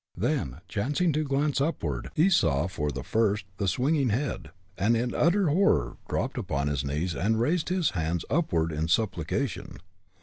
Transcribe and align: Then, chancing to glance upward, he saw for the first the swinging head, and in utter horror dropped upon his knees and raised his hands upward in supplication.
Then, 0.17 0.61
chancing 0.67 1.13
to 1.13 1.23
glance 1.23 1.61
upward, 1.61 2.09
he 2.15 2.27
saw 2.27 2.65
for 2.65 2.89
the 2.89 3.03
first 3.03 3.45
the 3.57 3.67
swinging 3.67 4.09
head, 4.09 4.49
and 4.75 4.97
in 4.97 5.13
utter 5.13 5.47
horror 5.49 5.95
dropped 6.09 6.39
upon 6.39 6.69
his 6.69 6.83
knees 6.83 7.15
and 7.15 7.39
raised 7.39 7.69
his 7.69 7.91
hands 7.91 8.25
upward 8.27 8.71
in 8.71 8.87
supplication. 8.87 9.77